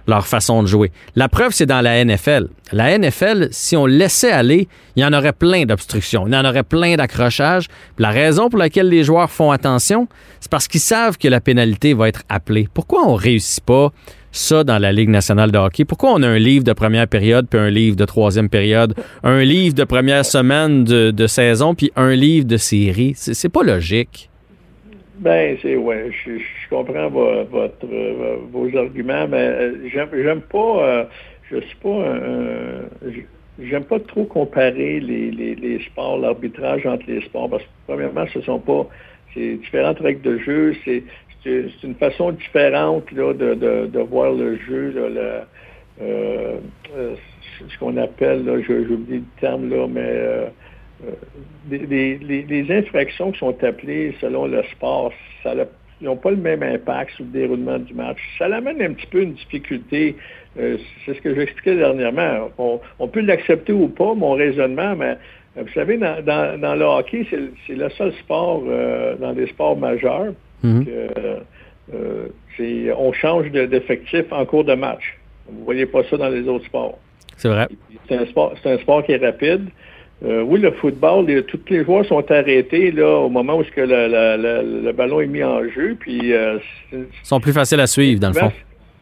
leur 0.06 0.26
façon 0.26 0.62
de 0.62 0.69
jouer. 0.69 0.93
La 1.17 1.29
preuve, 1.29 1.52
c'est 1.52 1.67
dans 1.67 1.81
la 1.81 2.05
NFL. 2.05 2.49
La 2.73 2.96
NFL, 2.99 3.49
si 3.50 3.76
on 3.76 3.87
laissait 3.87 4.31
aller, 4.31 4.69
il 4.96 5.02
y 5.02 5.05
en 5.05 5.12
aurait 5.12 5.32
plein 5.32 5.64
d'obstructions, 5.64 6.26
il 6.26 6.35
y 6.35 6.37
en 6.37 6.44
aurait 6.44 6.62
plein 6.62 6.96
d'accrochages. 6.96 7.69
La 7.99 8.11
raison 8.11 8.49
pour 8.49 8.58
laquelle 8.58 8.88
les 8.88 9.05
joueurs 9.05 9.31
font 9.31 9.50
attention, 9.50 10.08
c'est 10.41 10.50
parce 10.50 10.69
qu'ils 10.69 10.81
savent 10.81 11.19
que 11.19 11.29
la 11.29 11.41
pénalité 11.41 11.94
va 11.94 12.08
être 12.08 12.23
appelée. 12.29 12.69
Pourquoi 12.73 13.06
on 13.06 13.14
réussit 13.14 13.64
pas 13.64 13.93
ça 14.32 14.64
dans 14.64 14.79
la 14.79 14.93
Ligue 14.93 15.11
nationale 15.11 15.50
de 15.50 15.58
hockey? 15.58 15.85
Pourquoi 15.85 16.12
on 16.12 16.23
a 16.23 16.29
un 16.29 16.38
livre 16.38 16.64
de 16.64 16.73
première 16.73 17.08
période 17.08 17.47
puis 17.49 17.58
un 17.58 17.70
livre 17.70 17.97
de 17.97 18.05
troisième 18.05 18.49
période, 18.49 18.94
un 19.23 19.43
livre 19.43 19.75
de 19.75 19.85
première 19.85 20.26
semaine 20.26 20.85
de, 20.85 21.12
de 21.12 21.26
saison 21.26 21.75
puis 21.75 21.93
un 21.97 22.14
livre 22.14 22.47
de 22.47 22.56
série? 22.56 23.14
C'est 23.17 23.49
pas 23.49 23.62
logique. 23.62 24.29
Ben, 25.19 25.56
c'est 25.62 25.76
ouais, 25.76 26.11
je, 26.25 26.40
comprends 26.69 27.08
votre, 27.08 27.87
vos 28.50 28.76
arguments, 28.76 29.28
mais 29.28 29.37
euh, 29.37 29.88
j'aime 29.88 30.40
pas, 30.40 30.58
euh, 30.58 31.05
je 31.50 31.58
suis 31.61 31.76
pas, 31.76 32.19
j'aime 33.61 33.84
pas 33.84 34.00
trop 34.00 34.25
comparer 34.25 34.99
les, 34.99 35.31
les, 35.31 35.78
sports, 35.84 36.19
l'arbitrage 36.19 36.84
entre 36.84 37.05
les 37.06 37.20
sports, 37.22 37.49
parce 37.49 37.62
que 37.62 37.69
premièrement, 37.87 38.26
ce 38.34 38.40
sont 38.40 38.58
pas, 38.58 38.88
c'est 39.34 39.55
différentes 39.55 40.00
règles 40.00 40.22
de 40.22 40.38
jeu, 40.38 40.75
c'est 40.84 41.05
une 41.84 41.94
façon 41.94 42.32
différente 42.32 43.11
là, 43.12 43.32
de, 43.34 43.55
de, 43.87 44.00
voir 44.00 44.32
le 44.32 44.56
jeu, 44.56 44.94
euh, 46.00 46.25
ce 47.69 47.78
qu'on 47.78 47.96
appelle, 47.99 48.44
là, 48.44 48.61
j'oublie 48.62 49.19
le 49.19 49.40
terme 49.40 49.70
là, 49.70 49.87
mais 49.87 50.50
les, 51.70 52.18
les, 52.18 52.76
infractions 52.76 53.32
qui 53.32 53.38
sont 53.38 53.64
appelées 53.64 54.14
selon 54.20 54.46
le 54.46 54.62
sport, 54.72 55.12
ça 55.42 55.54
n'ont 56.00 56.16
pas 56.16 56.30
le 56.30 56.36
même 56.36 56.62
impact 56.62 57.16
sur 57.16 57.24
le 57.24 57.30
déroulement 57.30 57.78
du 57.78 57.94
match. 57.94 58.18
Ça 58.38 58.48
l'amène 58.48 58.80
un 58.82 58.92
petit 58.92 59.06
peu 59.06 59.22
une 59.22 59.34
difficulté. 59.34 60.16
Euh, 60.58 60.76
c'est 61.04 61.14
ce 61.14 61.20
que 61.20 61.34
j'expliquais 61.34 61.76
dernièrement. 61.76 62.50
On, 62.58 63.08
peut 63.08 63.20
l'accepter 63.20 63.72
ou 63.72 63.88
pas, 63.88 64.14
mon 64.14 64.32
raisonnement, 64.32 64.96
mais 64.96 65.16
euh, 65.56 65.62
vous 65.62 65.72
savez, 65.72 65.96
dans, 65.96 66.78
le 66.78 66.84
hockey, 66.84 67.26
c'est 67.30 67.74
le 67.74 67.88
seul 67.90 68.12
sport 68.14 68.62
euh, 68.66 69.16
dans 69.16 69.32
les 69.32 69.46
sports 69.48 69.76
majeurs 69.76 70.32
mm-hmm. 70.64 70.84
que 70.84 71.40
on 72.96 73.12
change 73.12 73.50
d'effectif 73.50 74.24
en 74.30 74.44
cours 74.46 74.64
de 74.64 74.74
match. 74.74 75.18
Vous 75.48 75.60
ne 75.60 75.64
voyez 75.64 75.86
pas 75.86 76.02
ça 76.04 76.16
dans 76.16 76.28
les 76.28 76.48
autres 76.48 76.66
sports. 76.66 76.98
C'est 77.36 77.48
vrai. 77.48 77.68
C'est 78.08 78.16
un, 78.16 78.26
sport, 78.26 78.54
un 78.64 78.78
sport 78.78 79.04
qui 79.04 79.12
est 79.12 79.24
rapide. 79.24 79.68
Euh, 80.25 80.43
oui, 80.43 80.61
le 80.61 80.70
football, 80.72 81.26
tous 81.44 81.61
les 81.69 81.84
joueurs 81.84 82.05
sont 82.06 82.31
arrêtés 82.31 82.90
là, 82.93 83.19
au 83.19 83.28
moment 83.28 83.58
où 83.58 83.64
que 83.64 83.81
le, 83.81 84.93
ballon 84.93 85.20
est 85.20 85.26
mis 85.26 85.43
en 85.43 85.69
jeu. 85.69 85.96
Puis, 85.99 86.32
euh, 86.32 86.58
Ils 86.93 87.06
sont 87.22 87.40
plus 87.40 87.52
faciles 87.52 87.81
à 87.81 87.87
suivre, 87.87 88.20
dans 88.20 88.28
le 88.28 88.34
fond. 88.34 88.52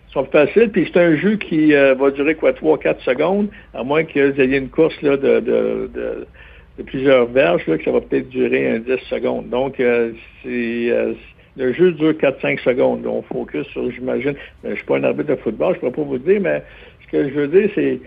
Ils 0.09 0.13
sont 0.13 0.25
plus 0.25 0.33
faciles, 0.33 0.71
puis 0.71 0.91
c'est 0.93 1.01
un 1.01 1.17
jeu 1.17 1.37
qui 1.37 1.75
euh, 1.75 1.95
va 1.95 2.11
durer 2.11 2.35
quoi, 2.35 2.53
3-4 2.53 3.01
secondes, 3.05 3.49
à 3.73 3.83
moins 3.85 4.05
que 4.05 4.33
vous 4.33 4.41
ayez 4.41 4.59
une 4.59 4.69
course 4.69 5.01
là, 5.03 5.17
de, 5.17 5.41
de, 5.41 5.91
de, 5.95 6.83
plusieurs 6.85 7.27
verges, 7.27 7.67
là, 7.67 7.79
que 7.79 7.85
ça 7.85 7.93
va 7.93 8.01
peut-être 8.01 8.29
durer 8.29 8.73
un 8.73 8.79
10 8.79 8.99
secondes. 9.09 9.49
Donc, 9.49 9.75
c'est 10.43 11.15
le 11.57 11.73
jeu 11.73 11.93
dure 11.93 12.13
4-5 12.13 12.63
secondes. 12.63 13.07
On 13.07 13.23
focus 13.23 13.67
sur, 13.69 13.91
j'imagine, 13.91 14.35
je 14.65 14.71
ne 14.71 14.75
suis 14.75 14.85
pas 14.85 14.97
un 14.97 15.05
arbitre 15.05 15.29
de 15.29 15.37
football, 15.37 15.77
je 15.81 15.87
ne 15.87 15.91
pourrais 15.91 16.05
pas 16.05 16.11
vous 16.11 16.19
dire, 16.19 16.41
mais 16.41 16.63
ce 17.05 17.13
que 17.13 17.29
je 17.29 17.35
veux 17.35 17.49
dire, 17.49 17.71
c'est 17.75 18.01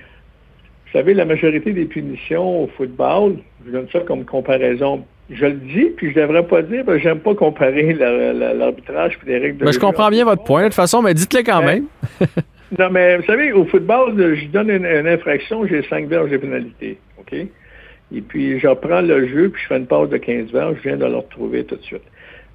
vous 0.96 1.02
savez, 1.02 1.14
la 1.14 1.26
majorité 1.26 1.74
des 1.74 1.84
punitions 1.84 2.64
au 2.64 2.68
football, 2.68 3.36
je 3.66 3.72
donne 3.72 3.88
ça 3.92 4.00
comme 4.00 4.24
comparaison. 4.24 5.04
Je 5.30 5.46
le 5.46 5.56
dis, 5.56 5.88
puis 5.98 6.12
je 6.12 6.22
devrais 6.22 6.48
pas 6.48 6.62
dire, 6.62 6.86
que 6.86 6.98
j'aime 7.00 7.20
pas 7.20 7.36
comparer 7.36 7.92
l'arbitrage 7.92 9.20
et 9.28 9.30
les 9.30 9.38
règles 9.40 9.58
de 9.58 9.66
Mais 9.66 9.74
je 9.74 9.80
comprends 9.80 10.10
bien 10.10 10.24
votre 10.24 10.46
point, 10.46 10.62
de 10.62 10.68
toute 10.68 10.76
façon, 10.76 11.02
mais 11.02 11.14
dites-le 11.14 11.44
quand 11.44 11.62
même. 11.62 11.88
non, 12.80 12.90
mais 12.92 13.18
vous 13.18 13.26
savez, 13.26 13.52
au 13.52 13.66
football, 13.66 14.16
je 14.36 14.48
donne 14.48 14.70
une, 14.70 14.86
infraction, 14.86 15.68
j'ai 15.68 15.84
cinq 15.84 16.08
verges 16.08 16.30
de 16.30 16.38
pénalité. 16.38 16.98
OK? 17.20 17.34
Et 17.34 18.22
puis, 18.22 18.58
je 18.62 18.66
reprends 18.66 19.02
le 19.02 19.28
jeu, 19.28 19.50
puis 19.50 19.62
je 19.64 19.68
fais 19.68 19.78
une 19.78 19.88
pause 19.88 20.10
de 20.10 20.18
15 20.18 20.50
verges, 20.54 20.78
je 20.82 20.88
viens 20.88 20.98
de 20.98 21.04
le 21.04 21.18
retrouver 21.18 21.66
tout 21.66 21.76
de 21.76 21.84
suite. 21.84 22.04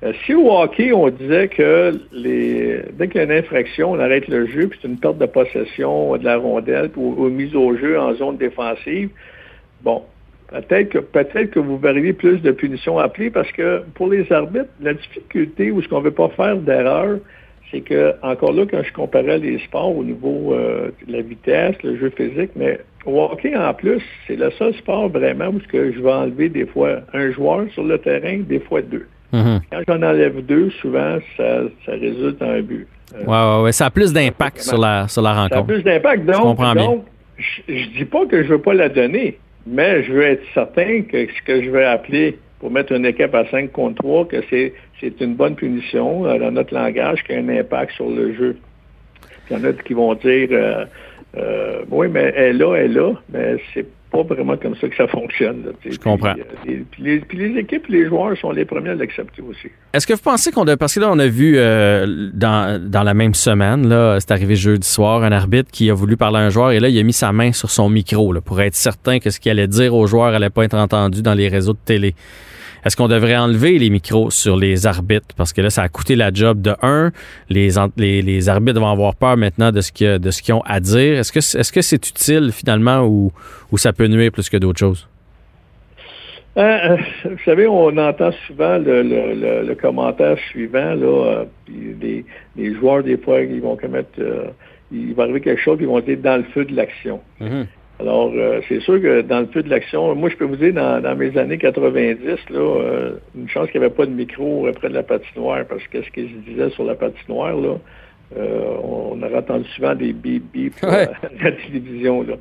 Euh, 0.03 0.15
si 0.25 0.35
au 0.35 0.51
hockey, 0.51 0.93
on 0.93 1.11
disait 1.11 1.49
que 1.49 1.93
les, 2.11 2.81
dès 2.95 3.09
qu'il 3.09 3.19
y 3.19 3.21
a 3.21 3.25
une 3.25 3.33
infraction, 3.33 3.93
on 3.93 3.99
arrête 3.99 4.29
le 4.29 4.47
jeu, 4.47 4.69
puis 4.69 4.79
c'est 4.81 4.89
une 4.89 4.99
perte 4.99 5.19
de 5.19 5.27
possession 5.27 6.17
de 6.17 6.25
la 6.25 6.39
rondelle, 6.39 6.91
ou, 6.97 7.29
mise 7.29 7.55
au 7.55 7.77
jeu 7.77 8.01
en 8.01 8.15
zone 8.15 8.39
défensive, 8.39 9.11
bon, 9.83 10.03
peut-être 10.49 10.89
que 10.89 10.99
peut-être 10.99 11.51
que 11.51 11.61
vous 11.61 11.77
verriez 11.77 12.15
plus 12.15 12.41
de 12.41 12.51
punitions 12.51 12.99
appelées 12.99 13.29
parce 13.31 13.53
que 13.53 13.83
pour 13.95 14.09
les 14.09 14.31
arbitres, 14.33 14.71
la 14.81 14.95
difficulté 14.95 15.71
ou 15.71 15.83
ce 15.83 15.89
qu'on 15.89 15.99
ne 15.99 16.05
veut 16.05 16.11
pas 16.13 16.31
faire 16.31 16.57
d'erreur, 16.57 17.19
c'est 17.71 17.83
que, 17.83 18.15
encore 18.23 18.53
là, 18.53 18.65
quand 18.71 18.83
je 18.83 18.93
comparais 18.95 19.39
les 19.39 19.59
sports 19.59 19.95
au 19.95 20.03
niveau 20.03 20.55
euh, 20.55 20.91
de 21.07 21.13
la 21.13 21.21
vitesse, 21.21 21.77
le 21.85 21.97
jeu 21.99 22.11
physique, 22.17 22.53
mais 22.57 22.81
au 23.05 23.21
hockey, 23.21 23.55
en 23.55 23.75
plus, 23.75 24.03
c'est 24.27 24.37
le 24.37 24.51
seul 24.53 24.75
sport 24.77 25.11
vraiment 25.11 25.49
où 25.49 25.61
je 25.71 26.01
vais 26.01 26.11
enlever 26.11 26.49
des 26.49 26.65
fois 26.65 27.01
un 27.13 27.31
joueur 27.33 27.67
sur 27.75 27.85
le 27.85 27.99
terrain, 27.99 28.39
des 28.39 28.61
fois 28.61 28.81
deux. 28.81 29.07
Mhm. 29.33 29.61
Quand 29.71 29.83
j'en 29.89 30.03
enlève 30.03 30.45
deux, 30.45 30.71
souvent, 30.81 31.19
ça, 31.37 31.61
ça 31.87 31.93
résulte 31.93 32.43
en 32.43 32.51
un 32.51 32.63
but. 32.63 32.87
Euh, 33.15 33.25
ouais, 33.25 33.65
ouais, 33.65 33.73
ça 33.73 33.87
a 33.87 33.91
plus 33.91 34.13
d'impact 34.13 34.61
sur 34.61 34.79
la, 34.79 35.09
sur 35.09 35.23
la 35.23 35.35
rencontre. 35.35 35.55
Ça 35.55 35.61
a 35.61 35.63
plus 35.65 35.83
d'impact. 35.83 36.25
Donc, 36.27 36.59
donc 36.59 37.05
je 37.39 37.73
ne 37.73 37.87
dis 37.97 38.05
pas 38.05 38.27
que 38.27 38.43
je 38.43 38.49
ne 38.49 38.53
veux 38.55 38.61
pas 38.61 38.75
la 38.75 38.89
donner, 38.89 39.39
mais 39.67 40.03
je 40.05 40.13
veux 40.13 40.23
être 40.23 40.43
certain 40.55 41.03
que 41.03 41.27
ce 41.27 41.43
que 41.45 41.63
je 41.63 41.71
vais 41.71 41.85
appeler 41.85 42.39
pour 42.61 42.71
mettre 42.71 42.93
une 42.93 43.07
équipe 43.07 43.35
à 43.35 43.47
5 43.51 43.73
contre 43.73 44.03
3, 44.03 44.27
que 44.27 44.43
c'est, 44.51 44.75
c'est 45.01 45.21
une 45.21 45.35
bonne 45.35 45.57
punition 45.57 46.27
euh, 46.27 46.39
dans 46.39 46.51
notre 46.51 46.75
langage 46.75 47.25
qui 47.25 47.33
a 47.33 47.39
un 47.39 47.49
impact 47.49 47.93
sur 47.93 48.11
le 48.11 48.35
jeu. 48.35 48.57
Il 49.51 49.57
y 49.57 49.61
en 49.61 49.65
a 49.65 49.73
qui 49.73 49.95
vont 49.95 50.15
dire 50.15 50.49
euh, 50.53 50.85
euh, 51.37 51.83
oui, 51.91 52.09
mais 52.09 52.33
elle 52.37 52.57
est 52.57 52.59
là, 52.59 52.75
elle 52.77 52.91
est 52.91 52.95
là, 52.95 53.13
mais 53.33 53.57
c'est 53.73 53.87
pas 54.11 54.23
vraiment 54.23 54.57
comme 54.57 54.75
ça 54.77 54.89
que 54.89 54.97
ça 54.97 55.07
fonctionne. 55.07 55.73
je 55.85 55.99
comprends. 55.99 56.35
Euh, 56.35 56.83
puis, 56.91 57.03
les, 57.03 57.21
puis, 57.21 57.39
les, 57.39 57.61
équipes, 57.61 57.87
les 57.89 58.07
joueurs 58.07 58.37
sont 58.39 58.51
les 58.51 58.65
premiers 58.65 58.91
à 58.91 58.95
l'accepter 58.95 59.43
aussi. 59.43 59.69
Est-ce 59.93 60.07
que 60.07 60.15
vous 60.15 60.23
pensez 60.23 60.51
qu'on 60.51 60.67
a... 60.67 60.77
Parce 60.77 60.95
que 60.95 61.01
là, 61.01 61.11
on 61.11 61.19
a 61.19 61.27
vu 61.27 61.55
euh, 61.57 62.31
dans, 62.33 62.81
dans 62.83 63.03
la 63.03 63.15
même 63.15 63.35
semaine, 63.35 63.89
là, 63.89 64.19
c'est 64.21 64.33
arrivé 64.33 64.57
jeudi 64.57 64.87
soir, 64.87 65.23
un 65.23 65.33
arbitre 65.33 65.71
qui 65.71 65.91
a 65.91 65.95
voulu 65.95 66.17
parler 66.17 66.39
à 66.39 66.41
un 66.41 66.51
joueur 66.51 66.73
et 66.73 66.81
là, 66.81 66.89
il 66.89 66.99
a 66.99 67.03
mis 67.03 67.13
sa 67.13 67.33
main 67.33 67.53
sur 67.53 67.71
son 67.71 67.89
micro 67.89 68.33
là, 68.33 68.41
pour 68.41 68.61
être 68.61 68.75
certain 68.75 69.19
que 69.19 69.31
ce 69.31 69.39
qu'il 69.39 69.51
allait 69.51 69.69
dire 69.69 69.95
aux 69.95 70.07
joueurs 70.07 70.35
allait 70.35 70.51
pas 70.51 70.65
être 70.65 70.77
entendu 70.77 71.23
dans 71.23 71.35
les 71.35 71.49
réseaux 71.49 71.73
de 71.73 71.79
télé. 71.85 72.15
Est-ce 72.85 72.97
qu'on 72.97 73.09
devrait 73.09 73.37
enlever 73.37 73.79
les 73.79 73.91
micros 73.91 74.31
sur 74.31 74.57
les 74.57 74.87
arbitres? 74.87 75.35
Parce 75.37 75.53
que 75.53 75.61
là, 75.61 75.71
ça 75.71 75.83
a 75.83 75.89
coûté 75.89 76.17
la 76.17 76.33
job 76.33 76.61
de 76.61 76.75
un. 76.83 77.13
Les, 77.49 77.71
les, 77.97 78.49
arbitres 78.49 78.81
vont 78.81 78.91
avoir 78.91 79.15
peur 79.15 79.37
maintenant 79.37 79.73
de 79.73 79.81
ce 79.81 79.93
qu'ils 79.93 80.55
ont 80.55 80.63
à 80.63 80.81
dire. 80.81 81.19
Est-ce 81.19 81.73
que 81.73 81.81
c'est 81.83 82.09
utile 82.09 82.51
finalement 82.53 83.05
ou, 83.07 83.33
ou 83.73 83.79
ça 83.79 83.93
peut 83.93 84.07
nuire 84.07 84.33
plus 84.33 84.49
que 84.49 84.57
d'autres 84.57 84.79
choses? 84.79 85.07
Euh, 86.57 86.97
vous 87.25 87.39
savez, 87.45 87.67
on 87.67 87.97
entend 87.97 88.33
souvent 88.47 88.79
le, 88.79 89.75
commentaire 89.75 90.37
suivant, 90.51 90.95
là, 90.95 91.45
les, 91.69 92.75
joueurs, 92.75 93.05
des 93.05 93.17
fois, 93.17 93.41
ils 93.41 93.61
vont 93.61 93.77
commettre, 93.77 94.19
il 94.91 95.15
va 95.15 95.25
arriver 95.25 95.41
quelque 95.41 95.63
chose, 95.63 95.79
ils 95.81 95.87
vont 95.87 95.99
être 95.99 96.23
dans 96.23 96.39
le 96.39 96.45
feu 96.53 96.65
de 96.65 96.75
l'action. 96.75 97.21
Mm-hmm. 97.41 97.67
Alors, 98.01 98.33
euh, 98.35 98.61
c'est 98.67 98.81
sûr 98.81 99.01
que 99.01 99.21
dans 99.21 99.41
le 99.41 99.47
feu 99.47 99.63
de 99.63 99.69
l'action, 99.69 100.15
moi, 100.15 100.31
je 100.31 100.37
peux 100.37 100.47
vous 100.47 100.57
dire, 100.57 100.73
dans, 100.73 101.17
mes 101.17 101.37
années 101.37 101.59
90, 101.59 102.19
là, 102.49 102.59
euh, 102.59 103.13
une 103.37 103.49
chance 103.49 103.71
qu'il 103.71 103.81
n'y 103.81 103.87
avait 103.87 103.95
pas 103.95 104.07
de 104.07 104.13
micro 104.13 104.67
près 104.75 104.89
de 104.89 104.95
la 104.95 105.03
patinoire, 105.03 105.67
parce 105.69 105.87
que 105.89 106.03
ce 106.03 106.11
qu'ils 106.11 106.41
disaient 106.45 106.71
sur 106.71 106.85
la 106.85 106.95
patinoire, 106.95 107.55
là, 107.57 107.77
euh, 108.39 108.77
on, 108.83 109.21
aurait 109.23 109.37
entendu 109.37 109.69
souvent 109.77 109.95
des 109.95 110.15
bip 110.15 110.45
bip 110.51 110.73
à 110.83 111.09
la 111.43 111.53
télévision. 111.53 112.23
Là. 112.23 112.37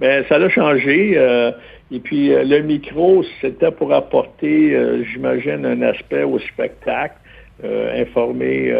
Mais 0.00 0.22
ça 0.28 0.36
a 0.36 0.48
changé. 0.48 1.18
et 1.90 1.98
puis, 1.98 2.28
le 2.28 2.60
micro, 2.60 3.24
c'était 3.40 3.72
pour 3.72 3.92
apporter, 3.92 4.76
j'imagine, 5.10 5.66
un 5.66 5.82
aspect 5.82 6.22
au 6.22 6.38
spectacle, 6.38 7.16
informer 7.64 8.72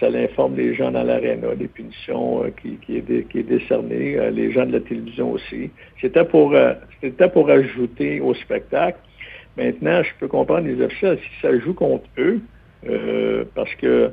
ça 0.00 0.10
l'informe 0.10 0.56
les 0.56 0.74
gens 0.74 0.90
dans 0.90 1.02
l'aréna, 1.02 1.54
des 1.54 1.68
punitions 1.68 2.44
euh, 2.44 2.50
qui, 2.60 2.76
qui, 2.84 2.96
est, 2.98 3.28
qui 3.28 3.38
est 3.38 3.42
décernées, 3.42 4.18
euh, 4.18 4.30
les 4.30 4.50
gens 4.52 4.66
de 4.66 4.72
la 4.72 4.80
télévision 4.80 5.32
aussi. 5.32 5.70
C'était 6.00 6.24
pour, 6.24 6.54
euh, 6.54 6.74
c'était 7.00 7.28
pour 7.28 7.50
ajouter 7.50 8.20
au 8.20 8.34
spectacle. 8.34 8.98
Maintenant, 9.56 10.02
je 10.02 10.10
peux 10.18 10.28
comprendre 10.28 10.66
les 10.66 10.82
officiels 10.82 11.18
si 11.18 11.40
ça 11.42 11.58
joue 11.58 11.74
contre 11.74 12.06
eux, 12.18 12.40
parce 13.54 13.74
que 13.76 14.10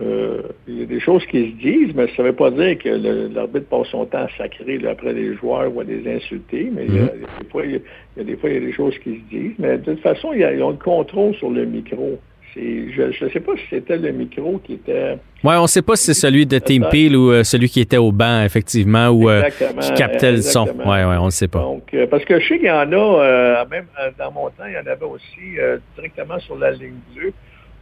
il 0.00 0.78
y 0.78 0.82
a 0.84 0.86
des 0.86 1.00
choses 1.00 1.26
qui 1.26 1.50
se 1.50 1.56
disent, 1.56 1.92
mais 1.96 2.06
ça 2.14 2.22
ne 2.22 2.28
veut 2.28 2.34
pas 2.34 2.52
dire 2.52 2.78
que 2.78 2.88
l'arbitre 3.34 3.66
passe 3.66 3.88
son 3.88 4.06
temps 4.06 4.18
à 4.18 4.28
sacrer 4.38 4.80
après 4.88 5.12
les 5.12 5.34
joueurs 5.34 5.74
ou 5.74 5.80
à 5.80 5.84
les 5.84 6.08
insulter, 6.08 6.70
mais 6.72 6.84
il, 6.86 6.94
y 6.94 6.98
a, 7.00 7.02
mm-hmm. 7.02 7.40
des 7.40 7.48
fois, 7.50 7.66
il, 7.66 7.72
y 7.72 8.20
a, 8.20 8.22
des 8.22 8.36
fois, 8.36 8.50
il 8.50 8.54
y 8.54 8.56
a 8.58 8.60
des 8.60 8.72
choses 8.72 8.96
qui 8.98 9.16
se 9.16 9.36
disent. 9.36 9.54
Mais 9.58 9.76
de 9.78 9.92
toute 9.92 10.00
façon, 10.00 10.32
ils 10.32 10.62
ont 10.62 10.70
le 10.70 10.76
contrôle 10.76 11.34
sur 11.34 11.50
le 11.50 11.64
micro. 11.64 12.20
Je 12.60 13.24
ne 13.24 13.30
sais 13.30 13.40
pas 13.40 13.52
si 13.56 13.62
c'était 13.70 13.96
le 13.96 14.10
micro 14.10 14.58
qui 14.58 14.74
était. 14.74 15.18
Oui, 15.44 15.54
on 15.54 15.62
ne 15.62 15.66
sait 15.66 15.82
pas 15.82 15.94
si 15.94 16.06
c'est 16.06 16.14
celui 16.14 16.46
de 16.46 16.58
Team 16.58 16.86
Peel 16.90 17.16
ou 17.16 17.30
euh, 17.30 17.44
celui 17.44 17.68
qui 17.68 17.80
était 17.80 17.96
au 17.96 18.10
banc, 18.10 18.42
effectivement, 18.42 19.08
ou 19.08 19.30
euh, 19.30 19.42
qui 19.80 19.92
captait 19.94 20.32
le 20.32 20.42
son. 20.42 20.66
Oui, 20.66 20.84
oui, 20.84 21.16
on 21.18 21.26
ne 21.26 21.30
sait 21.30 21.46
pas. 21.46 21.60
Donc, 21.60 21.94
euh, 21.94 22.06
parce 22.08 22.24
que 22.24 22.40
je 22.40 22.48
sais 22.48 22.58
qu'il 22.58 22.66
y 22.66 22.70
en 22.70 22.92
a, 22.92 23.64
même 23.70 23.86
dans 24.18 24.32
mon 24.32 24.48
temps, 24.50 24.66
il 24.66 24.72
y 24.72 24.78
en 24.78 24.90
avait 24.90 25.04
aussi 25.04 25.56
directement 25.94 26.38
sur 26.40 26.58
la 26.58 26.72
ligne 26.72 26.98
bleue. 27.14 27.32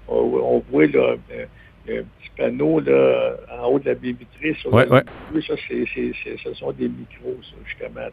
on 0.09 0.63
voit 0.71 0.87
là, 0.87 1.15
un 1.89 2.03
petit 2.03 2.31
panneau 2.37 2.81
là, 2.81 3.37
en 3.63 3.69
haut 3.69 3.79
de 3.79 3.87
la 3.87 3.95
baie 3.95 4.13
vitrée 4.13 4.55
sur 4.61 4.77
la 4.77 4.85
ligne 4.85 5.03
bleue. 5.31 5.43
Ça, 5.43 5.55
ce 5.57 6.55
sont 6.55 6.73
des 6.73 6.89
micros, 6.89 7.37
ça, 7.43 7.57
justement. 7.67 8.09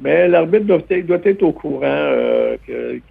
Mais 0.00 0.28
l'arbitre 0.28 0.64
doit 0.64 0.80
être, 0.90 1.06
doit 1.06 1.18
être 1.24 1.42
au 1.42 1.52
courant 1.52 1.82
euh, 1.84 2.56
qu'il 2.64 3.02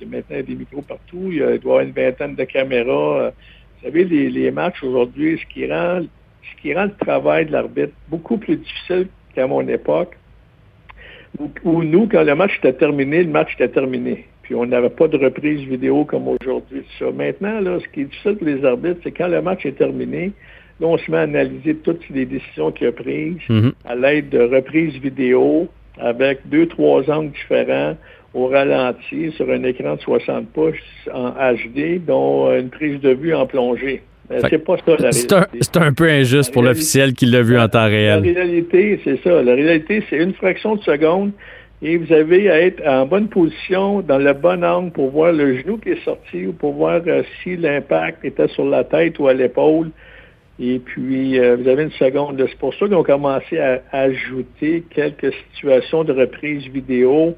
y 0.00 0.04
a 0.04 0.06
maintenant 0.06 0.42
des 0.42 0.54
micros 0.54 0.82
partout. 0.82 1.28
Il, 1.30 1.38
doit 1.38 1.52
y 1.52 1.58
avoir 1.58 1.80
une 1.80 1.92
vingtaine 1.92 2.34
de 2.34 2.44
caméras. 2.44 3.30
Vous 3.30 3.86
savez, 3.86 4.04
les, 4.04 4.50
matchs 4.50 4.82
aujourd'hui, 4.82 5.38
ce 5.38 5.54
qui 5.54 5.70
rend 5.70 6.00
ce 6.42 6.62
qui 6.62 6.74
rend 6.74 6.84
le 6.84 6.94
travail 6.94 7.46
de 7.46 7.52
l'arbitre 7.52 7.92
beaucoup 8.08 8.38
plus 8.38 8.56
difficile 8.56 9.08
qu'à 9.34 9.46
mon 9.46 9.66
époque, 9.68 10.16
où, 11.64 11.82
nous, 11.82 12.08
quand 12.08 12.24
le 12.24 12.34
match 12.34 12.56
était 12.58 12.72
terminé, 12.72 13.22
le 13.22 13.30
match 13.30 13.54
était 13.54 13.68
terminé. 13.68 14.26
Puis 14.42 14.54
on 14.54 14.66
n'avait 14.66 14.90
pas 14.90 15.06
de 15.06 15.16
reprise 15.16 15.60
vidéo 15.60 16.04
comme 16.04 16.28
aujourd'hui. 16.28 16.82
Maintenant, 17.14 17.60
là, 17.60 17.78
ce 17.80 17.88
qui 17.88 18.00
est 18.00 18.04
difficile 18.04 18.36
pour 18.36 18.46
les 18.46 18.64
arbitres, 18.64 19.00
c'est 19.04 19.12
quand 19.12 19.28
le 19.28 19.40
match 19.40 19.64
est 19.64 19.78
terminé, 19.78 20.32
là, 20.80 20.88
on 20.88 20.98
se 20.98 21.10
met 21.10 21.18
à 21.18 21.22
analyser 21.22 21.76
toutes 21.76 22.08
les 22.10 22.26
décisions 22.26 22.72
qu'il 22.72 22.88
a 22.88 22.92
prises 22.92 23.36
mm-hmm. 23.48 23.72
à 23.84 23.94
l'aide 23.94 24.28
de 24.28 24.40
reprises 24.40 24.96
vidéo, 24.96 25.68
avec 26.00 26.40
deux, 26.46 26.66
trois 26.66 27.08
angles 27.10 27.32
différents 27.32 27.96
au 28.32 28.46
ralenti 28.46 29.32
sur 29.32 29.50
un 29.50 29.62
écran 29.64 29.96
de 29.96 30.00
60 30.00 30.48
pouces 30.50 30.74
en 31.12 31.30
HD, 31.30 32.04
dont 32.04 32.52
une 32.56 32.70
prise 32.70 33.00
de 33.00 33.10
vue 33.10 33.34
en 33.34 33.46
plongée. 33.46 34.02
C'est 34.48 34.64
pas 34.64 34.76
ça 34.76 34.82
la 34.86 34.96
réalité. 34.96 35.36
C'est 35.60 35.76
un, 35.76 35.92
peu 35.92 36.08
injuste 36.08 36.52
pour 36.52 36.62
l'officiel 36.62 37.14
qui 37.14 37.26
l'a 37.26 37.42
vu 37.42 37.58
en 37.58 37.68
temps 37.68 37.86
réel. 37.86 38.22
La 38.22 38.42
réalité, 38.42 39.00
c'est 39.02 39.20
ça. 39.24 39.42
La 39.42 39.54
réalité, 39.54 40.04
c'est 40.08 40.18
une 40.18 40.34
fraction 40.34 40.76
de 40.76 40.82
seconde 40.82 41.32
et 41.82 41.96
vous 41.96 42.12
avez 42.12 42.50
à 42.50 42.60
être 42.60 42.86
en 42.86 43.06
bonne 43.06 43.28
position, 43.28 44.02
dans 44.02 44.18
le 44.18 44.32
bon 44.34 44.62
angle 44.62 44.92
pour 44.92 45.10
voir 45.10 45.32
le 45.32 45.58
genou 45.58 45.78
qui 45.78 45.90
est 45.90 46.04
sorti 46.04 46.46
ou 46.46 46.52
pour 46.52 46.74
voir 46.74 47.00
euh, 47.06 47.22
si 47.42 47.56
l'impact 47.56 48.24
était 48.24 48.48
sur 48.48 48.66
la 48.66 48.84
tête 48.84 49.18
ou 49.18 49.28
à 49.28 49.34
l'épaule. 49.34 49.90
Et 50.60 50.78
puis, 50.78 51.38
euh, 51.38 51.56
vous 51.56 51.68
avez 51.68 51.84
une 51.84 51.90
seconde. 51.92 52.44
C'est 52.46 52.58
pour 52.58 52.74
ça 52.74 52.84
qu'ils 52.86 52.94
ont 52.94 53.02
commencé 53.02 53.58
à, 53.58 53.80
ajouter 53.92 54.84
quelques 54.90 55.32
situations 55.54 56.04
de 56.04 56.12
reprise 56.12 56.66
vidéo 56.66 57.34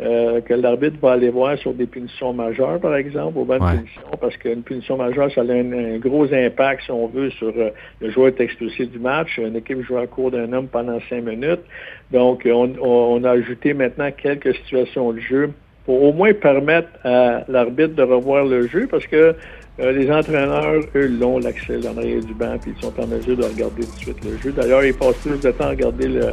euh, 0.00 0.40
que 0.40 0.54
l'arbitre 0.54 0.96
va 1.02 1.12
aller 1.12 1.28
voir 1.28 1.58
sur 1.58 1.74
des 1.74 1.84
punitions 1.84 2.32
majeures, 2.32 2.80
par 2.80 2.96
exemple, 2.96 3.38
au 3.38 3.44
banc 3.44 3.58
de 3.58 3.76
punition, 3.76 4.02
parce 4.18 4.34
qu'une 4.38 4.62
punition 4.62 4.96
majeure, 4.96 5.30
ça 5.32 5.42
a 5.42 5.44
un, 5.44 5.98
gros 5.98 6.32
impact, 6.32 6.84
si 6.84 6.90
on 6.90 7.08
veut, 7.08 7.28
sur 7.32 7.52
euh, 7.54 7.68
le 8.00 8.10
joueur 8.10 8.28
est 8.28 8.40
expulsé 8.40 8.86
du 8.86 8.98
match. 8.98 9.36
Une 9.36 9.56
équipe 9.56 9.82
joue 9.82 9.98
à 9.98 10.06
court 10.06 10.30
d'un 10.30 10.50
homme 10.54 10.68
pendant 10.68 10.98
cinq 11.10 11.24
minutes. 11.24 11.60
Donc, 12.10 12.48
on, 12.50 12.72
on, 12.80 13.22
a 13.24 13.32
ajouté 13.32 13.74
maintenant 13.74 14.10
quelques 14.10 14.54
situations 14.54 15.12
de 15.12 15.20
jeu 15.20 15.50
pour 15.84 16.02
au 16.02 16.12
moins 16.12 16.32
permettre 16.32 16.88
à 17.04 17.44
l'arbitre 17.48 17.94
de 17.94 18.02
revoir 18.02 18.46
le 18.46 18.66
jeu, 18.66 18.86
parce 18.90 19.06
que 19.06 19.34
euh, 19.80 19.92
les 19.92 20.10
entraîneurs, 20.10 20.82
eux, 20.94 21.06
l'ont 21.06 21.38
l'accès 21.38 21.78
en 21.88 21.96
arrière 21.96 22.20
du 22.20 22.34
banc, 22.34 22.56
puis 22.60 22.74
ils 22.76 22.82
sont 22.82 22.92
en 23.00 23.06
mesure 23.06 23.36
de 23.36 23.44
regarder 23.44 23.82
tout 23.82 23.94
de 23.94 24.00
suite 24.00 24.24
le 24.24 24.38
jeu. 24.42 24.52
D'ailleurs, 24.52 24.84
ils 24.84 24.92
passent 24.92 25.16
plus 25.24 25.40
de 25.40 25.50
temps 25.50 25.64
à 25.64 25.70
regarder 25.70 26.08
le. 26.08 26.20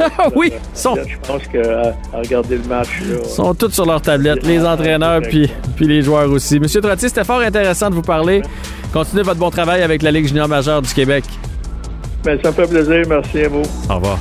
Ah 0.00 0.28
oui, 0.34 0.52
sont... 0.72 0.96
je 0.96 1.16
pense 1.28 1.46
qu'à 1.46 1.94
à 2.12 2.18
regarder 2.18 2.56
le 2.56 2.64
match. 2.64 2.88
Ils 3.00 3.24
sont 3.24 3.54
tous 3.54 3.70
sur 3.70 3.86
leur 3.86 4.02
tablette, 4.02 4.44
les 4.44 4.64
entraîneurs, 4.64 5.22
puis, 5.22 5.48
puis 5.76 5.86
les 5.86 6.02
joueurs 6.02 6.28
aussi. 6.30 6.58
Monsieur 6.58 6.80
Trottier, 6.80 7.08
c'était 7.08 7.24
fort 7.24 7.40
intéressant 7.40 7.90
de 7.90 7.94
vous 7.94 8.02
parler. 8.02 8.42
Continuez 8.92 9.22
votre 9.22 9.38
bon 9.38 9.50
travail 9.50 9.82
avec 9.82 10.02
la 10.02 10.10
Ligue 10.10 10.26
junior 10.26 10.48
majeure 10.48 10.82
du 10.82 10.92
Québec. 10.92 11.24
Bien, 12.24 12.36
ça 12.42 12.48
me 12.50 12.54
fait 12.54 12.66
plaisir. 12.66 13.02
Merci 13.08 13.42
à 13.42 13.48
vous. 13.48 13.62
Au 13.88 13.94
revoir. 13.94 14.18